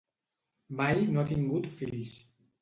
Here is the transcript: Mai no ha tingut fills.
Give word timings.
Mai 0.79 1.03
no 1.11 1.21
ha 1.25 1.27
tingut 1.33 1.69
fills. 1.81 2.17